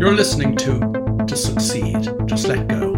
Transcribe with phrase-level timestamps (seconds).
[0.00, 0.78] You're listening to
[1.26, 2.94] To Succeed, Just Let Go,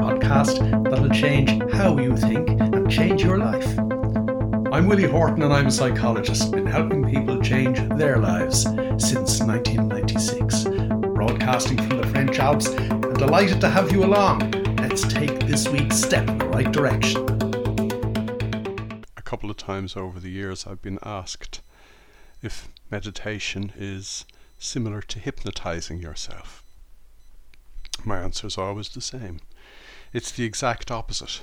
[0.00, 0.58] podcast
[0.88, 3.78] that'll change how you think and change your life.
[4.72, 10.64] I'm Willie Horton and I'm a psychologist, been helping people change their lives since 1996.
[11.14, 14.52] Broadcasting from the French Alps and delighted to have you along.
[14.78, 17.26] Let's take this week's step in the right direction.
[19.18, 21.60] A couple of times over the years, I've been asked
[22.40, 24.24] if meditation is
[24.58, 26.62] similar to hypnotizing yourself?
[28.04, 29.40] My answer is always the same.
[30.12, 31.42] It's the exact opposite.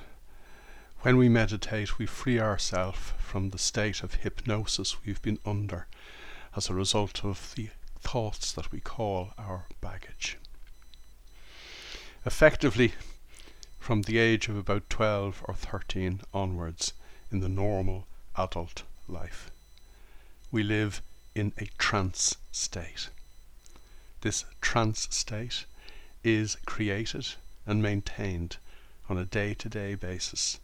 [1.02, 5.88] When we meditate, we free ourselves from the state of hypnosis we've been under
[6.56, 7.70] as a result of the
[8.00, 10.38] thoughts that we call our baggage.
[12.26, 12.94] Effectively,
[13.80, 16.94] from the age of about 12 or 13 onwards
[17.32, 18.08] in the normal
[18.38, 19.52] adult life,
[20.52, 21.02] we live
[21.36, 23.10] in a trance state.
[24.22, 25.66] This trance state
[26.24, 28.58] is created and maintained
[29.10, 30.60] on a day to day basis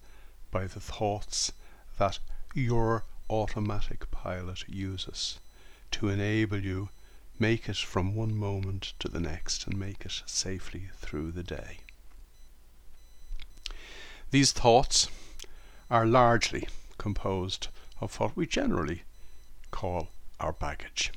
[0.52, 1.52] by the thoughts
[1.98, 2.20] that
[2.54, 5.40] your automatic pilot uses
[5.92, 6.90] to enable you
[7.38, 11.80] make it from one moment to the next and make it safely through the day.
[14.32, 15.08] These thoughts
[15.90, 17.68] are largely composed
[18.00, 19.04] of what we generally
[19.72, 21.12] call our baggage,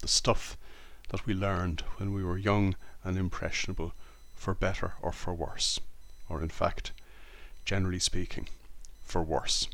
[0.00, 0.56] the stuff
[1.10, 3.92] that we learned when we were young and impressionable,
[4.34, 5.78] for better or for worse,
[6.28, 6.92] or in fact,
[7.64, 8.48] generally speaking,
[9.04, 9.68] for worse.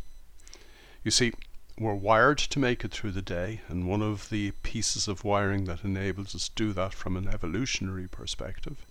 [1.04, 1.32] You see,
[1.78, 5.64] we're wired to make it through the day, and one of the pieces of wiring
[5.64, 8.84] that enables us to do that from an evolutionary perspective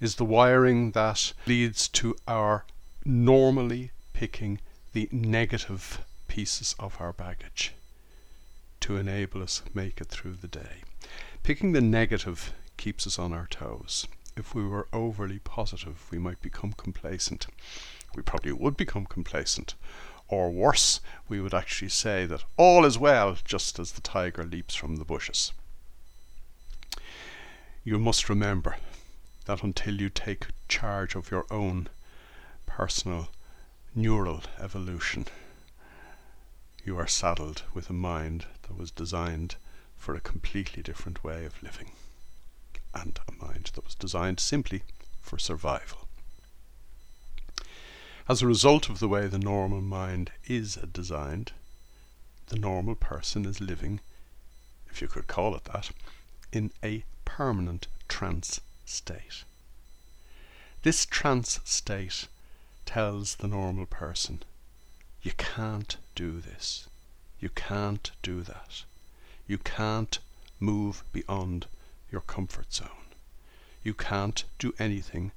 [0.00, 2.64] is the wiring that leads to our
[3.04, 4.58] normally picking
[4.94, 7.72] the negative pieces of our baggage
[8.84, 10.82] to enable us make it through the day.
[11.42, 14.06] Picking the negative keeps us on our toes.
[14.36, 17.46] If we were overly positive, we might become complacent.
[18.14, 19.74] We probably would become complacent.
[20.28, 21.00] Or worse,
[21.30, 25.06] we would actually say that all is well just as the tiger leaps from the
[25.06, 25.52] bushes.
[27.84, 28.76] You must remember
[29.46, 31.88] that until you take charge of your own
[32.66, 33.28] personal
[33.94, 35.24] neural evolution,
[36.84, 39.56] you are saddled with a mind that was designed
[39.96, 41.92] for a completely different way of living,
[42.94, 44.82] and a mind that was designed simply
[45.20, 46.06] for survival.
[48.28, 51.52] As a result of the way the normal mind is designed,
[52.48, 54.00] the normal person is living,
[54.90, 55.90] if you could call it that,
[56.52, 59.44] in a permanent trance state.
[60.82, 62.28] This trance state
[62.84, 64.42] tells the normal person
[65.22, 66.88] you can't do this.
[67.40, 68.84] You can't do that.
[69.46, 70.18] You can't
[70.60, 71.66] move beyond
[72.10, 72.88] your comfort zone.
[73.82, 75.32] You can't do anything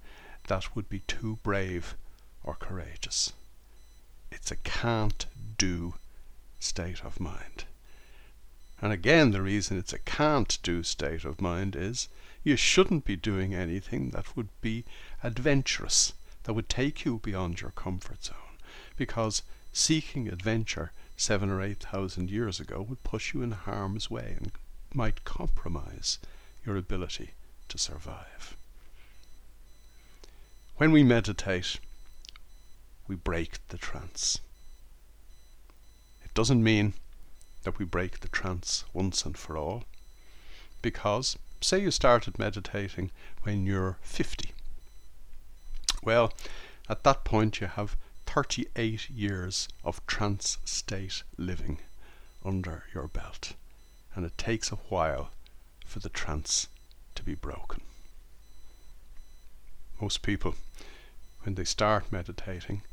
[0.47, 1.95] that would be too brave
[2.43, 3.33] or courageous.
[4.31, 5.25] It's a can't
[5.57, 5.95] do
[6.59, 7.65] state of mind.
[8.81, 12.07] And again, the reason it's a can't do state of mind is
[12.43, 14.85] you shouldn't be doing anything that would be
[15.23, 16.13] adventurous,
[16.43, 18.57] that would take you beyond your comfort zone.
[18.95, 19.41] Because
[19.77, 24.51] seeking adventure seven or eight thousand years ago would push you in harm's way and
[24.91, 26.17] might compromise
[26.65, 27.29] your ability
[27.69, 28.57] to survive.
[30.77, 31.79] When we meditate,
[33.07, 34.39] we break the trance.
[36.25, 36.93] It doesn't mean
[37.61, 39.83] that we break the trance once and for all,
[40.81, 43.11] because, say, you started meditating
[43.43, 44.51] when you're 50.
[46.01, 46.33] Well,
[46.89, 47.95] at that point, you have
[48.37, 51.79] 38 years of trance state living
[52.45, 53.53] under your belt,
[54.13, 55.31] and it takes a while
[55.87, 56.67] for the trance
[57.15, 57.81] to be broken.
[59.99, 60.53] Most people,
[61.41, 62.83] when they start meditating,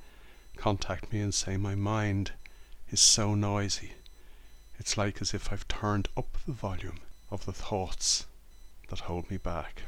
[0.57, 2.33] contact me and say, My mind
[2.91, 3.93] is so noisy.
[4.79, 7.01] It's like as if I've turned up the volume
[7.31, 8.25] of the thoughts
[8.89, 9.83] that hold me back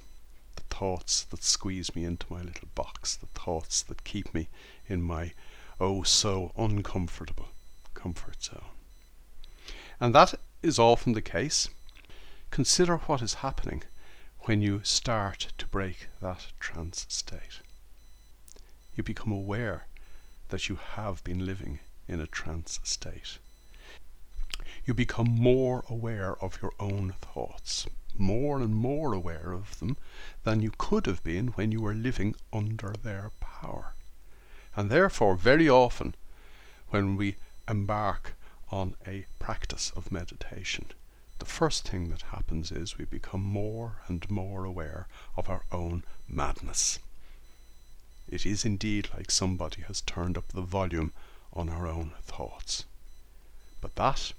[0.78, 4.48] thoughts that squeeze me into my little box, the thoughts that keep me
[4.86, 5.32] in my
[5.80, 7.48] oh so uncomfortable
[7.94, 8.60] comfort zone.
[9.98, 11.70] And that is often the case.
[12.50, 13.84] Consider what is happening
[14.40, 17.60] when you start to break that trance state.
[18.94, 19.86] You become aware
[20.50, 23.38] that you have been living in a trance state.
[24.86, 29.96] You become more aware of your own thoughts, more and more aware of them
[30.44, 33.94] than you could have been when you were living under their power.
[34.76, 36.14] And therefore, very often,
[36.90, 37.34] when we
[37.68, 38.34] embark
[38.70, 40.92] on a practice of meditation,
[41.40, 46.04] the first thing that happens is we become more and more aware of our own
[46.28, 47.00] madness.
[48.28, 51.12] It is indeed like somebody has turned up the volume
[51.52, 52.84] on our own thoughts.
[53.80, 54.32] But that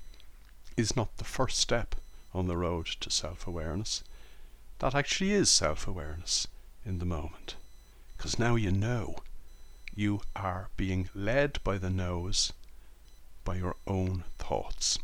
[0.77, 1.95] is not the first step
[2.35, 4.03] on the road to self awareness.
[4.77, 6.47] That actually is self awareness
[6.85, 7.55] in the moment.
[8.15, 9.17] Because now you know.
[9.95, 12.53] You are being led by the nose
[13.43, 14.99] by your own thoughts.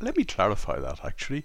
[0.00, 1.44] Let me clarify that actually,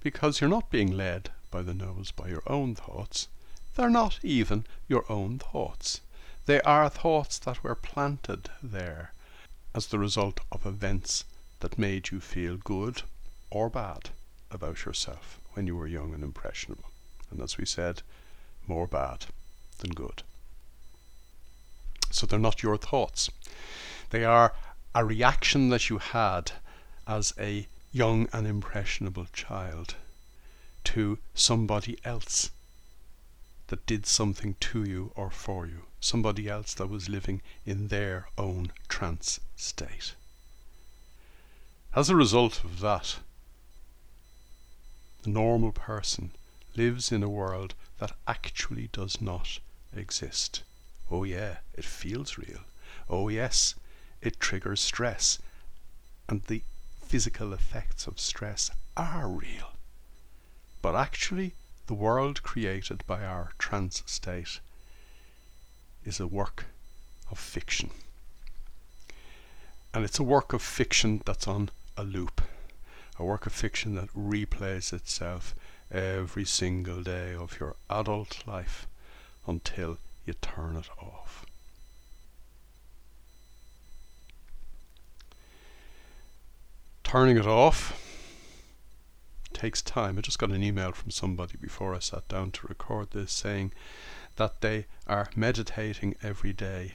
[0.00, 3.26] because you're not being led by the nose by your own thoughts.
[3.74, 6.00] They're not even your own thoughts.
[6.44, 9.12] They are thoughts that were planted there
[9.74, 11.24] as the result of events
[11.66, 13.02] that made you feel good
[13.50, 14.10] or bad
[14.52, 16.84] about yourself when you were young and impressionable.
[17.28, 18.02] And as we said,
[18.68, 19.26] more bad
[19.78, 20.22] than good.
[22.12, 23.30] So they're not your thoughts.
[24.10, 24.54] They are
[24.94, 26.52] a reaction that you had
[27.04, 29.96] as a young and impressionable child
[30.84, 32.52] to somebody else
[33.66, 38.28] that did something to you or for you, somebody else that was living in their
[38.38, 40.14] own trance state.
[41.96, 43.20] As a result of that,
[45.22, 46.32] the normal person
[46.76, 49.60] lives in a world that actually does not
[49.96, 50.62] exist.
[51.10, 52.60] Oh, yeah, it feels real.
[53.08, 53.76] Oh, yes,
[54.20, 55.38] it triggers stress.
[56.28, 56.60] And the
[57.02, 59.70] physical effects of stress are real.
[60.82, 61.54] But actually,
[61.86, 64.60] the world created by our trance state
[66.04, 66.66] is a work
[67.30, 67.88] of fiction.
[69.94, 72.42] And it's a work of fiction that's on a loop,
[73.18, 75.54] a work of fiction that replays itself
[75.90, 78.86] every single day of your adult life
[79.46, 81.46] until you turn it off.
[87.06, 88.02] turning it off
[89.52, 90.18] takes time.
[90.18, 93.72] I just got an email from somebody before I sat down to record this saying
[94.34, 96.94] that they are meditating every day.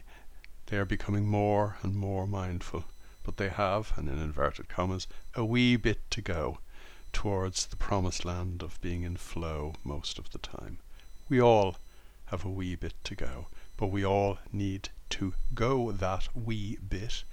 [0.65, 2.83] They are becoming more and more mindful,
[3.23, 6.59] but they have, and in inverted commas, a wee bit to go
[7.13, 10.77] towards the promised land of being in flow most of the time.
[11.29, 11.77] We all
[12.27, 13.47] have a wee bit to go,
[13.77, 17.23] but we all need to go that wee bit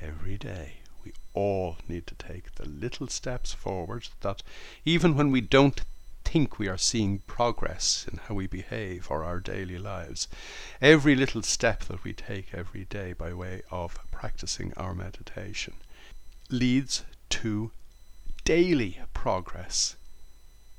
[0.00, 4.42] every day we all need to take the little steps forward that
[4.84, 5.82] even when we don't
[6.24, 10.28] think we are seeing progress in how we behave or our daily lives,
[10.80, 15.74] every little step that we take every day by way of practicing our meditation
[16.50, 17.70] leads to
[18.44, 19.96] daily progress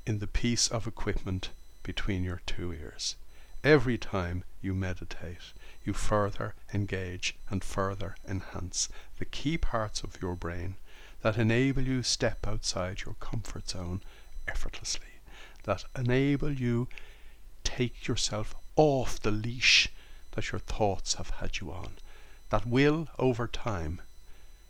[0.06, 1.50] in the piece of equipment
[1.82, 3.16] between your two ears.
[3.64, 5.52] Every time you meditate,
[5.84, 10.76] you further engage and further enhance the key parts of your brain
[11.22, 14.02] that enable you step outside your comfort zone
[14.48, 15.11] effortlessly,
[15.64, 16.88] that enable you
[17.64, 19.88] take yourself off the leash
[20.32, 21.92] that your thoughts have had you on,
[22.50, 24.00] that will over time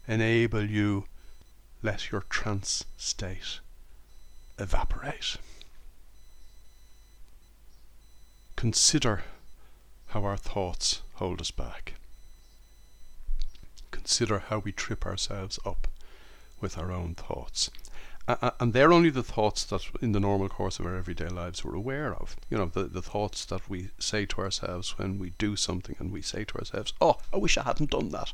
[0.07, 1.05] enable you
[1.83, 3.61] let your trance state
[4.59, 5.37] evaporate.
[8.57, 9.23] Consider
[10.09, 11.95] how our thoughts hold us back.
[13.91, 15.89] Consider how we trip ourselves up
[16.61, 17.71] with our own thoughts.
[18.29, 21.75] And they're only the thoughts that in the normal course of our everyday lives we're
[21.75, 22.37] aware of.
[22.49, 26.13] You know, the, the thoughts that we say to ourselves when we do something and
[26.13, 28.33] we say to ourselves, Oh, I wish I hadn't done that.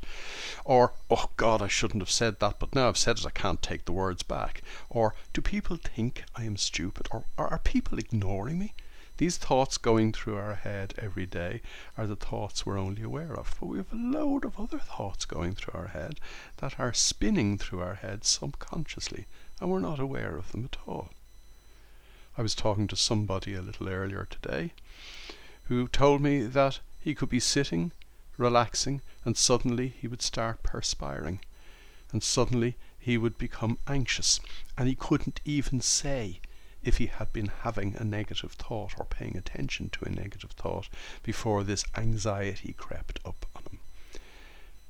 [0.64, 3.62] Or, Oh God, I shouldn't have said that, but now I've said it, I can't
[3.62, 4.62] take the words back.
[4.90, 7.08] Or, Do people think I am stupid?
[7.10, 8.74] Or, Are people ignoring me?
[9.18, 11.60] These thoughts going through our head every day
[11.96, 13.52] are the thoughts we're only aware of.
[13.58, 16.20] But we have a load of other thoughts going through our head
[16.58, 19.26] that are spinning through our head subconsciously,
[19.60, 21.10] and we're not aware of them at all.
[22.36, 24.72] I was talking to somebody a little earlier today
[25.64, 27.90] who told me that he could be sitting,
[28.36, 31.40] relaxing, and suddenly he would start perspiring.
[32.12, 34.38] And suddenly he would become anxious,
[34.76, 36.38] and he couldn't even say
[36.88, 40.88] if he had been having a negative thought or paying attention to a negative thought
[41.22, 43.78] before this anxiety crept up on him.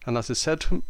[0.07, 0.83] And as I said to him,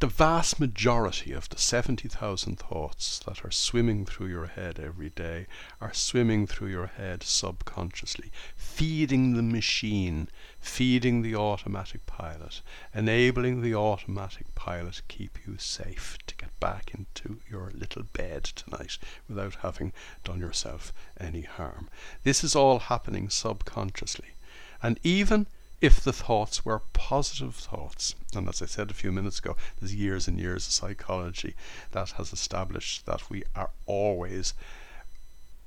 [0.00, 5.46] the vast majority of the 70,000 thoughts that are swimming through your head every day
[5.78, 10.26] are swimming through your head subconsciously, feeding the machine,
[10.58, 12.62] feeding the automatic pilot,
[12.94, 18.44] enabling the automatic pilot to keep you safe to get back into your little bed
[18.44, 18.96] tonight
[19.28, 19.92] without having
[20.24, 21.90] done yourself any harm.
[22.22, 24.30] This is all happening subconsciously.
[24.82, 25.46] And even
[25.80, 28.14] if the thoughts were positive thoughts.
[28.34, 31.54] And as I said a few minutes ago, there's years and years of psychology
[31.92, 34.54] that has established that we are always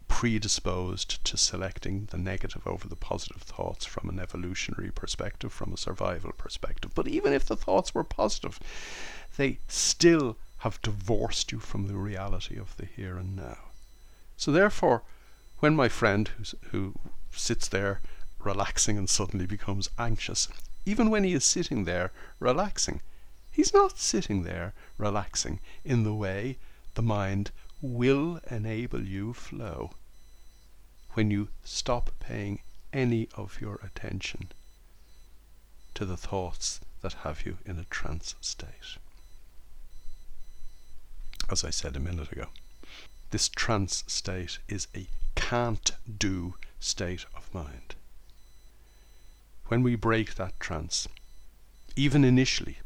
[0.07, 5.77] predisposed to selecting the negative over the positive thoughts from an evolutionary perspective, from a
[5.77, 6.91] survival perspective.
[6.93, 8.59] But even if the thoughts were positive,
[9.37, 13.57] they still have divorced you from the reality of the here and now.
[14.37, 15.01] So, therefore,
[15.59, 16.29] when my friend
[16.71, 16.93] who
[17.31, 17.99] sits there
[18.45, 20.47] relaxing and suddenly becomes anxious,
[20.85, 23.01] even when he is sitting there relaxing,
[23.51, 26.57] he's not sitting there relaxing in the way
[26.95, 29.91] the mind will enable you flow
[31.13, 32.59] when you stop paying
[32.91, 34.51] any of your attention
[35.93, 38.97] to the thoughts that have you in a trance state.
[41.49, 42.47] As I said a minute ago,
[43.31, 47.95] this trance state is a can't do state of mind.
[49.67, 51.07] When we break that trance,
[51.95, 52.79] even initially,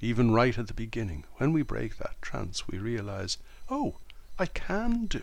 [0.00, 3.38] even right at the beginning, when we break that trance, we realize,
[3.70, 3.96] oh,
[4.38, 5.22] I can do.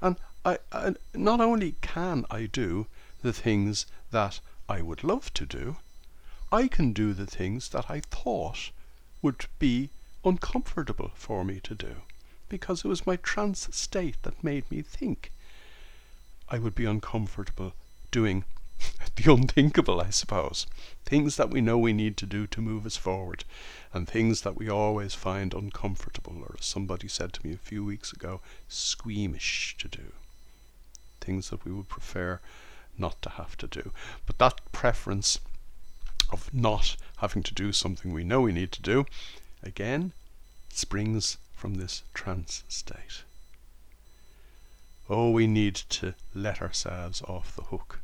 [0.00, 2.86] And I, I, not only can I do
[3.22, 5.76] the things that I would love to do,
[6.52, 8.70] I can do the things that I thought
[9.22, 9.90] would be
[10.24, 11.96] uncomfortable for me to do,
[12.48, 15.30] because it was my trance state that made me think
[16.48, 17.72] I would be uncomfortable
[18.10, 18.44] doing
[19.16, 20.66] the unthinkable, I suppose.
[21.04, 23.44] Things that we know we need to do to move us forward,
[23.92, 27.84] and things that we always find uncomfortable, or as somebody said to me a few
[27.84, 30.12] weeks ago, squeamish to do
[31.26, 32.40] things that we would prefer
[32.96, 33.90] not to have to do.
[34.26, 35.40] But that preference
[36.30, 39.06] of not having to do something we know we need to do,
[39.62, 40.12] again,
[40.70, 43.22] springs from this trance state.
[45.08, 48.00] Oh, we need to let ourselves off the hook.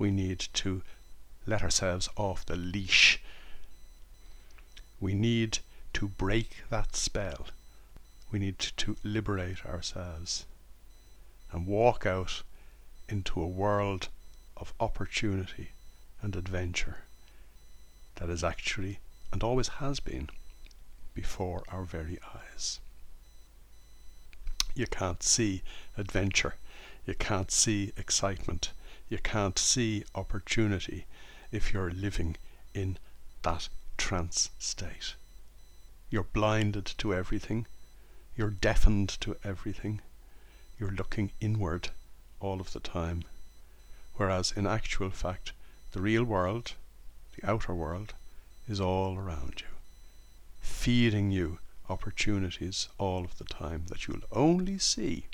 [0.00, 0.80] We need to
[1.46, 3.20] let ourselves off the leash.
[4.98, 5.58] We need
[5.92, 7.48] to break that spell.
[8.32, 10.46] We need to liberate ourselves
[11.52, 12.42] and walk out
[13.10, 14.08] into a world
[14.56, 15.72] of opportunity
[16.22, 17.00] and adventure
[18.14, 20.30] that is actually and always has been
[21.12, 22.80] before our very eyes.
[24.74, 25.60] You can't see
[25.98, 26.54] adventure,
[27.04, 28.72] you can't see excitement,
[29.10, 31.04] you can't see opportunity
[31.50, 32.36] if you're living
[32.72, 32.96] in
[33.42, 35.14] that trance state.
[36.08, 37.66] You're blinded to everything,
[38.36, 40.00] you're deafened to everything,
[40.78, 41.90] you're looking inward
[42.38, 43.24] all of the time.
[44.14, 45.52] Whereas in actual fact,
[45.90, 46.74] the real world,
[47.36, 48.14] the outer world,
[48.68, 49.66] is all around you,
[50.60, 55.26] feeding you opportunities all of the time that you'll only see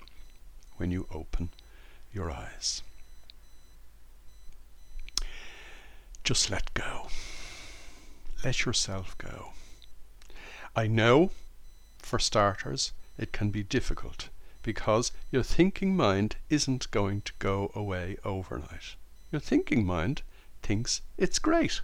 [0.79, 1.51] when you open
[2.13, 2.83] your eyes.
[6.27, 7.07] Just let go.
[8.43, 9.53] Let yourself go.
[10.75, 11.31] I know,
[12.01, 14.29] for starters, it can be difficult
[14.65, 18.97] because your thinking mind isn't going to go away overnight.
[19.31, 20.23] Your thinking mind
[20.65, 21.81] thinks it's great.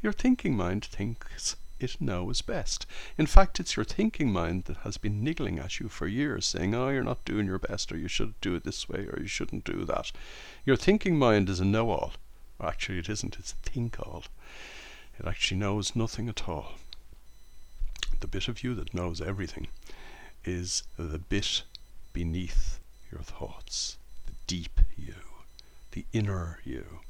[0.00, 2.86] Your thinking mind thinks it knows best.
[3.18, 6.72] In fact, it's your thinking mind that has been niggling at you for years, saying,
[6.72, 9.26] Oh, you're not doing your best, or you should do it this way, or you
[9.26, 10.12] shouldn't do that.
[10.64, 12.12] Your thinking mind is a know all.
[12.62, 14.24] Actually, it isn't, it's a think all.
[15.18, 16.74] It actually knows nothing at all.
[18.20, 19.66] The bit of you that knows everything
[20.44, 21.64] is the bit
[22.12, 22.78] beneath
[23.10, 25.14] your thoughts, the deep you,
[25.90, 27.00] the inner you,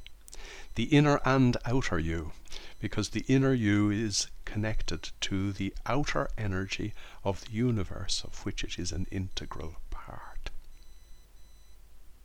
[0.75, 2.31] the inner and outer you,
[2.79, 6.93] because the inner you is connected to the outer energy
[7.23, 10.49] of the universe of which it is an integral part.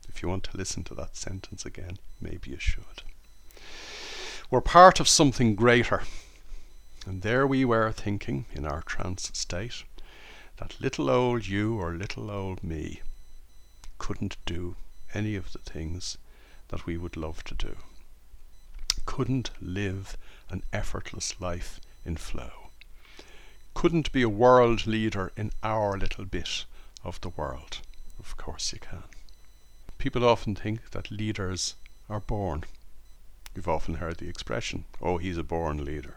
[0.07, 3.03] If you want to listen to that sentence again, maybe you should.
[4.51, 6.01] We're part of something greater.
[7.05, 9.83] And there we were thinking in our trance state
[10.57, 13.01] that little old you or little old me
[13.99, 14.75] couldn't do
[15.13, 16.17] any of the things
[16.69, 17.75] that we would love to do,
[19.05, 20.17] couldn't live
[20.49, 22.71] an effortless life in flow,
[23.75, 26.65] couldn't be a world leader in our little bit
[27.03, 27.79] of the world.
[28.17, 29.03] Of course you can.
[29.99, 31.75] People often think that leaders
[32.09, 32.65] are born.
[33.59, 36.15] You've often heard the expression, oh, he's a born leader.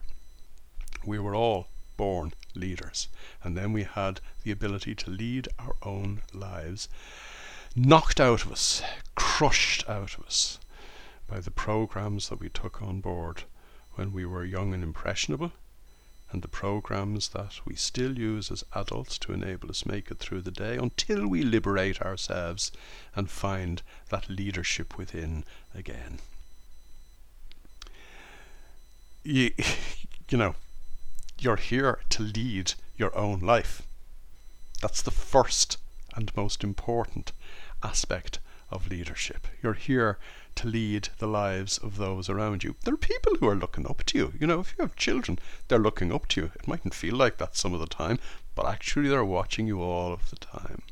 [1.04, 3.08] We were all born leaders.
[3.42, 6.88] And then we had the ability to lead our own lives,
[7.74, 8.80] knocked out of us,
[9.16, 10.60] crushed out of us
[11.26, 13.42] by the programs that we took on board
[13.94, 15.50] when we were young and impressionable,
[16.30, 20.42] and the programs that we still use as adults to enable us make it through
[20.42, 22.70] the day until we liberate ourselves
[23.16, 25.44] and find that leadership within
[25.74, 26.20] again.
[29.22, 29.50] You,
[30.28, 30.54] you know,
[31.38, 33.82] you're here to lead your own life.
[34.80, 35.78] That's the first
[36.14, 37.32] and most important
[37.82, 38.38] aspect
[38.70, 39.46] of leadership.
[39.62, 40.18] You're here
[40.56, 42.76] to lead the lives of those around you.
[42.84, 44.32] There are people who are looking up to you.
[44.38, 45.38] You know, if you have children,
[45.68, 46.50] they're looking up to you.
[46.54, 48.18] It mightn't feel like that some of the time,
[48.54, 50.82] but actually they're watching you all of the time.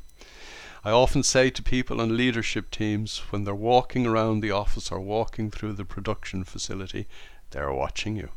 [0.83, 4.99] I often say to people on leadership teams when they're walking around the office or
[4.99, 7.07] walking through the production facility,
[7.51, 8.29] they're watching you.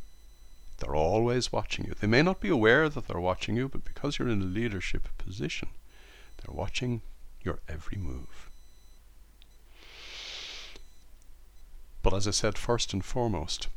[0.79, 1.95] They're always watching you.
[1.99, 5.09] They may not be aware that they're watching you, but because you're in a leadership
[5.19, 5.69] position,
[6.39, 7.03] they're watching
[7.43, 8.51] your every move.
[12.03, 13.69] But as I said, first and foremost,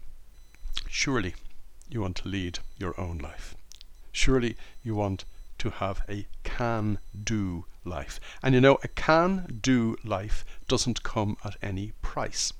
[0.90, 1.36] surely
[1.90, 3.56] you want to lead your own life.
[4.12, 5.24] Surely you want
[5.60, 8.20] to have a can do life.
[8.44, 12.52] And you know, a can do life doesn't come at any price.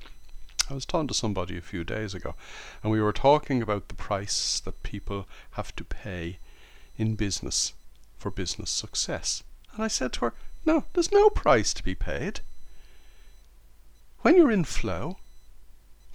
[0.70, 2.36] I was talking to somebody a few days ago,
[2.84, 6.40] and we were talking about the price that people have to pay
[6.98, 7.74] in business
[8.18, 9.44] for business success.
[9.74, 10.34] And I said to her,
[10.66, 12.42] No, there's no price to be paid.
[14.22, 15.20] When you're in flow,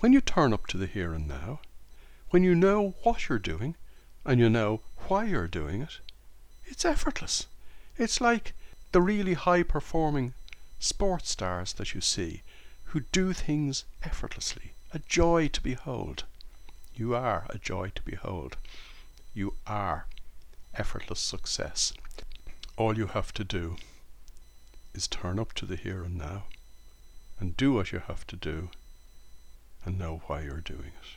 [0.01, 1.61] when you turn up to the here and now,
[2.29, 3.77] when you know what you're doing
[4.25, 6.01] and you know why you're doing it,
[6.67, 7.47] it's effortless.
[7.97, 8.53] It's like
[8.93, 10.35] the really high performing
[10.79, 12.43] sports stars that you see
[12.93, 16.25] who do things effortlessly, a joy to behold.
[16.95, 18.59] You are a joy to behold.
[19.33, 20.05] You are
[20.75, 21.95] effortless success.
[22.77, 23.77] All you have to do
[24.93, 26.45] is turn up to the here and now
[27.41, 28.69] and do what you have to do
[29.87, 31.17] and know why you're doing it.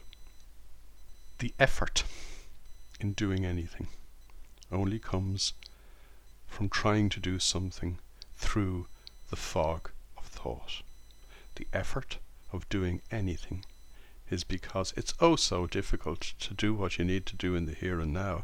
[1.40, 2.06] The effort
[3.02, 3.88] in doing anything
[4.72, 5.52] only comes
[6.48, 8.00] from trying to do something
[8.38, 8.88] through
[9.30, 10.84] the fog of thought
[11.56, 12.18] the effort
[12.52, 13.66] of doing anything
[14.30, 17.74] is because it's oh so difficult to do what you need to do in the
[17.74, 18.44] here and now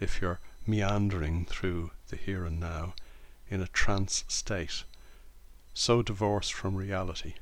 [0.00, 2.94] if you're meandering through the here and now
[3.50, 4.84] in a trance state,
[5.72, 7.34] so divorced from reality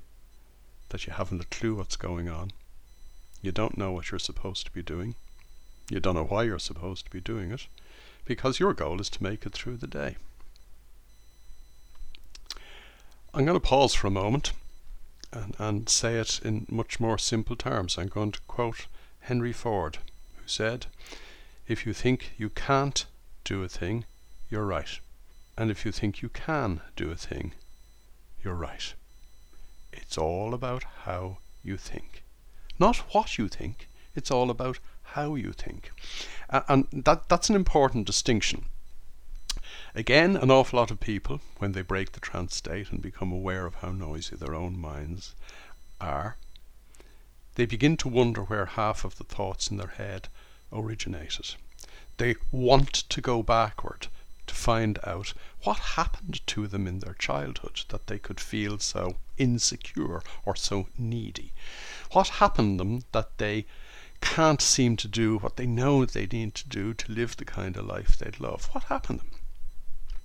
[0.91, 2.53] that you haven't a clue what's going on.
[3.43, 5.17] You don't know what you're supposed to be doing.
[5.91, 7.67] You don't know why you're supposed to be doing it,
[8.25, 10.17] because your goal is to make it through the day.
[13.35, 14.53] I'm going to pause for a moment
[15.33, 17.99] and, and say it in much more simple terms.
[17.99, 18.87] I'm going to quote
[19.21, 19.99] Henry Ford,
[20.37, 20.87] who said,
[21.67, 23.07] If you think you can't
[23.45, 24.05] do a thing,
[24.51, 24.99] you're right.
[25.59, 27.53] And if you think you can do a thing,
[28.43, 28.95] you're right.
[29.93, 32.23] It's all about how you think.
[32.79, 34.79] Not what you think, it's all about
[35.15, 35.91] how you think.
[36.51, 38.67] Uh, and that, that's an important distinction.
[39.99, 43.65] Again, an awful lot of people, when they break the trance state and become aware
[43.65, 45.35] of how noisy their own minds
[45.99, 46.37] are,
[47.55, 50.29] they begin to wonder where half of the thoughts in their head
[50.71, 51.55] originated.
[52.19, 54.09] They want to go backward
[54.47, 55.33] to find out
[55.63, 60.89] what happened to them in their childhood that they could feel so insecure or so
[60.99, 61.55] needy.
[62.13, 63.65] What happened them that they
[64.21, 67.79] can't seem to do what they know they need to do to live the kind
[67.79, 68.69] of life they'd love?
[68.73, 69.31] What happened them?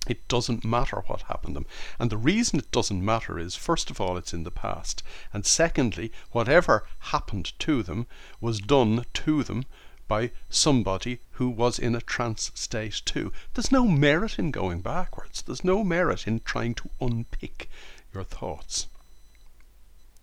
[0.08, 1.66] It doesn't matter what happened to them.
[1.98, 5.02] And the reason it doesn't matter is, first of all, it's in the past.
[5.32, 8.08] And secondly, whatever happened to them
[8.40, 9.64] was done to them
[10.08, 13.32] by somebody who was in a trance state too.
[13.54, 15.42] There's no merit in going backwards.
[15.42, 17.70] There's no merit in trying to unpick
[18.12, 18.88] your thoughts.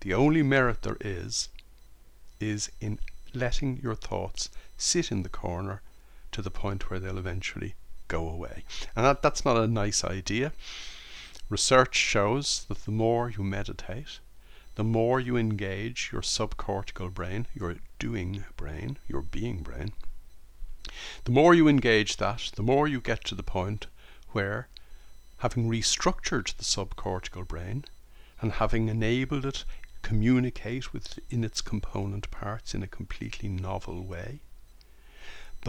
[0.02, 1.50] The only merit there is,
[2.40, 3.00] is in
[3.34, 5.82] letting your thoughts sit in the corner
[6.34, 7.76] to the point where they'll eventually
[8.10, 8.66] go away.
[8.96, 10.52] And that, that's not a nice idea.
[11.50, 14.20] Research shows that the more you meditate,
[14.76, 19.94] the more you engage your subcortical brain, your doing brain, your being brain,
[21.24, 23.88] the more you engage that, the more you get to the point
[24.32, 24.68] where,
[25.38, 27.86] having restructured the subcortical brain
[28.42, 29.64] and having enabled it
[30.02, 34.40] communicate within its component parts in a completely novel way,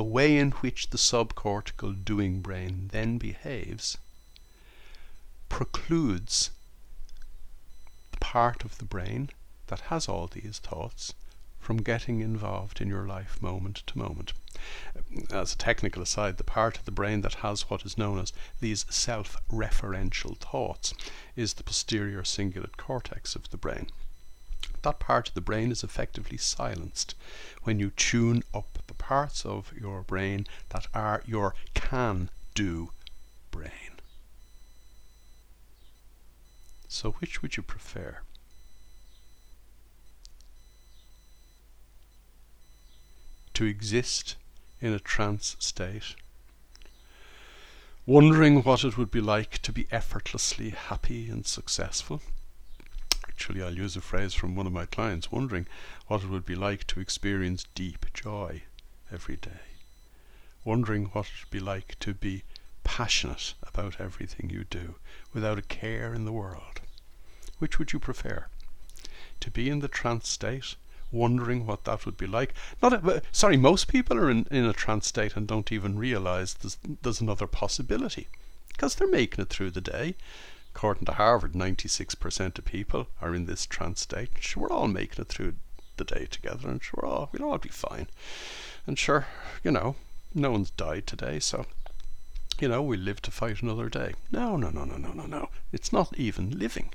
[0.01, 3.99] the way in which the subcortical doing brain then behaves
[5.51, 6.49] precludes
[8.11, 9.29] the part of the brain
[9.67, 11.13] that has all these thoughts
[11.59, 14.33] from getting involved in your life moment to moment.
[15.31, 18.33] As a technical aside, the part of the brain that has what is known as
[18.59, 20.95] these self referential thoughts
[21.37, 23.91] is the posterior cingulate cortex of the brain
[24.83, 27.15] that part of the brain is effectively silenced
[27.63, 32.91] when you tune up the parts of your brain that are your can do
[33.51, 34.01] brain.
[36.89, 38.19] So, which would you prefer?
[43.61, 44.37] to exist
[44.81, 46.15] in a trance state,
[48.07, 52.23] wondering what it would be like to be effortlessly happy and successful.
[53.51, 55.67] Actually, I'll use a phrase from one of my clients wondering
[56.07, 58.63] what it would be like to experience deep joy
[59.13, 59.75] every day,
[60.65, 62.45] wondering what it would be like to be
[62.85, 64.95] passionate about everything you do
[65.35, 66.81] without a care in the world.
[67.59, 68.47] Which would you prefer?
[69.41, 70.77] To be in the trance state,
[71.11, 72.55] wondering what that would be like.
[72.81, 76.55] Not a, sorry, most people are in, in a trance state and don't even realize
[76.55, 78.29] there's, there's another possibility
[78.69, 80.15] because they're making it through the day.
[80.75, 84.31] According to Harvard, 96% of people are in this trance state.
[84.41, 85.55] Sure, we're all making it through
[85.97, 88.09] the day together, and sure, all, we'll all be fine.
[88.87, 89.27] And sure,
[89.63, 89.97] you know,
[90.35, 91.67] no one's died today, so
[92.61, 94.13] you know, we live to fight another day.
[94.31, 95.49] No, no, no, no, no, no, no.
[95.73, 96.93] It's not even living.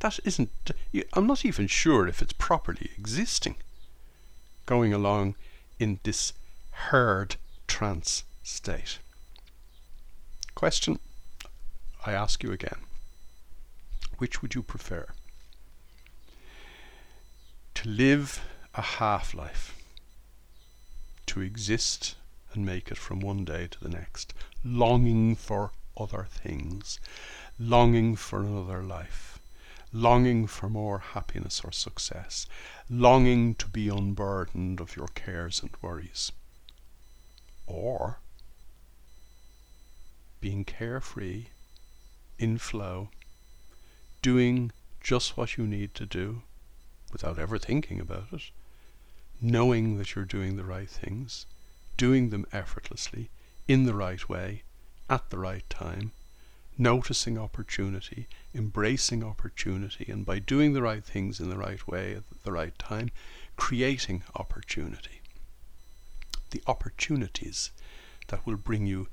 [0.00, 0.50] That isn't.
[1.12, 3.56] I'm not even sure if it's properly existing.
[4.66, 5.36] Going along
[5.78, 6.32] in this
[6.70, 8.98] herd trance state.
[10.54, 10.98] Question
[12.08, 12.86] I ask you again.
[14.16, 15.08] Which would you prefer?
[17.74, 18.40] To live
[18.74, 19.76] a half life,
[21.26, 22.14] to exist
[22.54, 24.32] and make it from one day to the next,
[24.64, 26.98] longing for other things,
[27.58, 29.38] longing for another life,
[29.92, 32.46] longing for more happiness or success,
[32.88, 36.32] longing to be unburdened of your cares and worries.
[37.66, 38.20] Or
[40.40, 41.48] being carefree,
[42.38, 43.08] in flow,
[44.22, 44.70] doing
[45.00, 46.42] just what you need to do
[47.12, 48.50] without ever thinking about it,
[49.40, 51.46] knowing that you're doing the right things,
[51.96, 53.30] doing them effortlessly,
[53.66, 54.62] in the right way,
[55.10, 56.12] at the right time,
[56.76, 62.22] noticing opportunity, embracing opportunity, and by doing the right things in the right way at
[62.44, 63.10] the right time,
[63.56, 65.20] creating opportunity.
[66.50, 67.70] The opportunities
[68.28, 69.08] that will bring you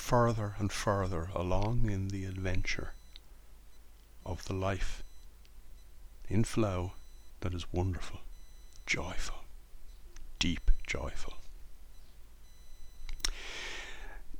[0.00, 2.94] further and further along in the adventure
[4.24, 5.04] of the life
[6.28, 6.92] in flow
[7.40, 8.18] that is wonderful,
[8.86, 9.44] joyful,
[10.38, 11.34] deep joyful.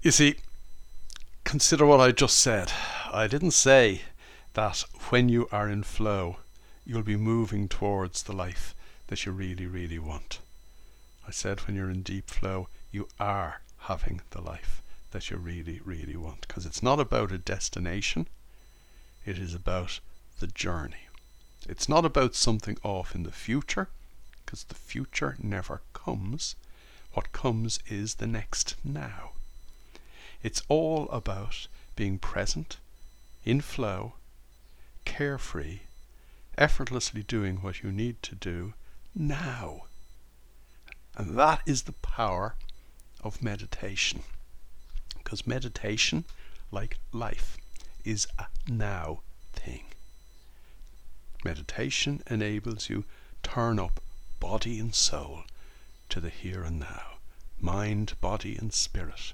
[0.03, 0.37] You see,
[1.45, 2.73] consider what I just said.
[3.13, 4.03] I didn't say
[4.55, 6.39] that when you are in flow,
[6.85, 8.75] you'll be moving towards the life
[9.09, 10.41] that you really, really want.
[11.29, 15.81] I said when you're in deep flow, you are having the life that you really,
[15.85, 16.47] really want.
[16.47, 18.29] Because it's not about a destination,
[19.25, 20.01] it is about
[20.39, 21.09] the journey.
[21.69, 23.89] It's not about something off in the future,
[24.45, 26.57] because the future never comes.
[27.13, 29.33] What comes is the next now.
[30.43, 32.79] It's all about being present,
[33.45, 34.15] in flow,
[35.05, 35.81] carefree,
[36.57, 38.73] effortlessly doing what you need to do
[39.15, 39.83] now.
[41.17, 42.55] And that is the power
[43.23, 44.23] of meditation.
[45.31, 46.25] Because meditation,
[46.73, 47.57] like life,
[48.05, 49.21] is a now
[49.53, 49.85] thing.
[51.45, 53.05] Meditation enables you
[53.45, 54.01] to turn up
[54.41, 55.45] body and soul
[56.09, 57.19] to the here and now,
[57.61, 59.33] mind, body, and spirit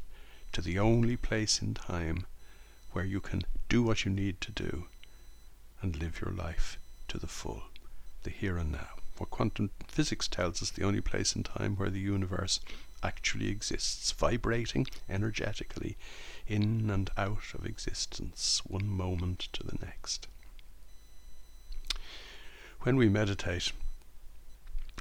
[0.52, 2.26] to the only place in time
[2.92, 4.88] where you can do what you need to do
[5.80, 6.76] and live your life
[7.08, 7.62] to the full,
[8.22, 8.96] the here and now.
[9.16, 12.60] What quantum physics tells us the only place in time where the universe
[13.02, 15.96] actually exists, vibrating energetically
[16.46, 20.26] in and out of existence, one moment to the next.
[22.80, 23.72] When we meditate,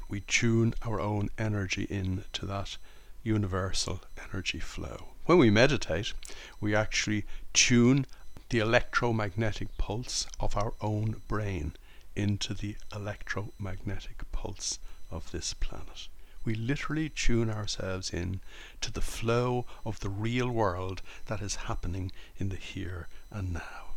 [0.10, 2.78] we tune our own energy in to that
[3.24, 5.10] universal energy flow.
[5.26, 6.14] When we meditate,
[6.62, 8.06] we actually tune
[8.50, 11.74] the electromagnetic pulse of our own brain
[12.16, 14.80] into the electromagnetic pulse
[15.12, 16.08] of this planet.
[16.46, 18.40] We literally tune ourselves in
[18.82, 23.96] to the flow of the real world that is happening in the here and now.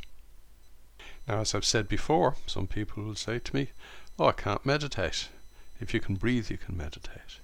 [1.28, 3.68] Now, as I've said before, some people will say to me,
[4.18, 5.28] Oh, I can't meditate.
[5.78, 7.40] If you can breathe, you can meditate.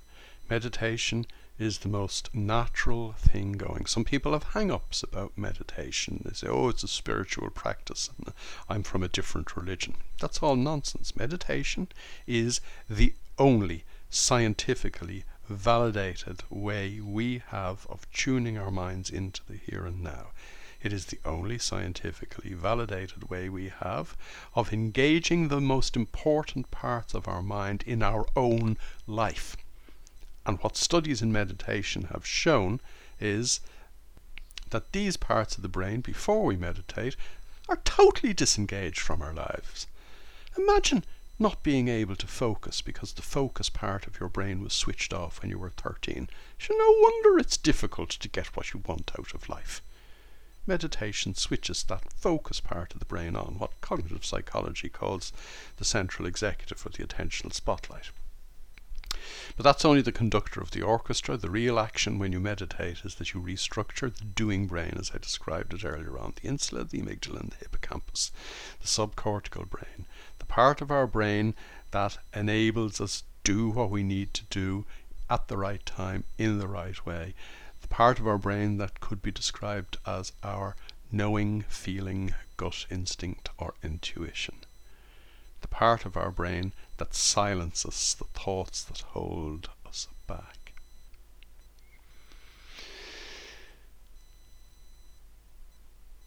[0.48, 1.26] Meditation
[1.58, 3.86] is the most natural thing going.
[3.86, 6.20] Some people have hang ups about meditation.
[6.24, 8.32] They say, oh, it's a spiritual practice and
[8.68, 9.94] I'm from a different religion.
[10.20, 11.14] That's all nonsense.
[11.14, 11.88] Meditation
[12.26, 19.84] is the only scientifically validated way we have of tuning our minds into the here
[19.84, 20.28] and now.
[20.80, 24.16] It is the only scientifically validated way we have
[24.54, 29.56] of engaging the most important parts of our mind in our own life.
[30.46, 32.80] And what studies in meditation have shown
[33.18, 33.60] is
[34.70, 37.16] that these parts of the brain, before we meditate,
[37.68, 39.88] are totally disengaged from our lives.
[40.56, 41.04] Imagine
[41.38, 45.42] not being able to focus because the focus part of your brain was switched off
[45.42, 46.28] when you were 13.
[46.58, 49.82] So no wonder it's difficult to get what you want out of life.
[50.66, 55.32] Meditation switches that focus part of the brain on, what cognitive psychology calls
[55.76, 58.10] the central executive or the attentional spotlight.
[59.56, 61.36] But that's only the conductor of the orchestra.
[61.36, 65.18] The real action when you meditate is that you restructure the doing brain, as I
[65.18, 68.32] described it earlier on the insula, the amygdala, and the hippocampus,
[68.80, 70.06] the subcortical brain,
[70.38, 71.54] the part of our brain
[71.90, 74.84] that enables us to do what we need to do
[75.30, 77.34] at the right time in the right way,
[77.82, 80.76] the part of our brain that could be described as our
[81.12, 84.56] knowing, feeling, gut instinct, or intuition.
[85.60, 90.72] The part of our brain that silences the thoughts that hold us back.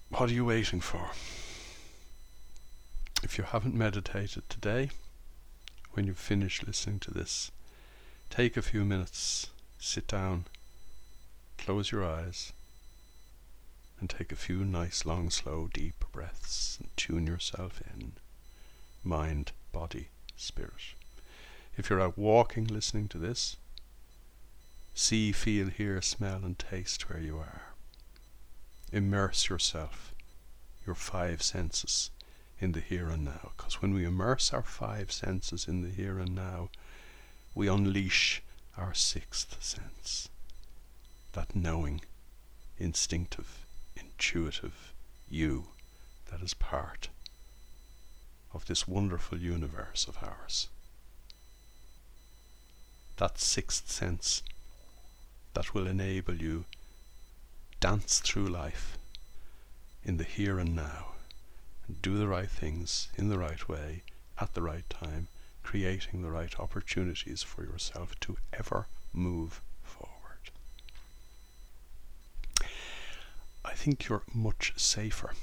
[0.10, 1.12] What are you waiting for?
[3.24, 4.90] If you haven't meditated today,
[5.94, 7.52] when you've finished listening to this,
[8.30, 9.50] take a few minutes,
[9.80, 10.46] sit down,
[11.58, 12.54] close your eyes,
[14.00, 18.14] and take a few nice, long, slow, deep breaths and tune yourself in
[19.04, 20.96] mind, body, spirit.
[21.76, 23.58] If you're out walking listening to this,
[24.94, 27.74] see, feel, hear, smell, and taste where you are.
[28.92, 30.14] Immerse yourself,
[30.86, 32.10] your five senses,
[32.60, 33.52] in the here and now.
[33.56, 36.70] Because when we immerse our five senses in the here and now,
[37.54, 38.42] we unleash
[38.78, 40.30] our sixth sense.
[41.34, 42.02] That knowing,
[42.80, 44.94] instinctive, intuitive
[45.30, 45.66] you
[46.32, 47.10] that is part
[48.58, 50.68] of this wonderful universe of ours.
[53.18, 54.42] That sixth sense
[55.54, 56.66] that will enable you
[57.80, 58.98] dance through life
[60.04, 61.10] in the here and now
[61.88, 64.02] and do the right things in the right way
[64.42, 65.28] at the right time,
[65.62, 70.50] creating the right opportunities for yourself to ever move forward.
[73.64, 75.34] I think you're much safer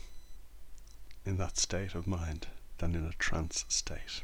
[1.25, 2.49] in that state of mind
[2.79, 4.23] than in a trance state.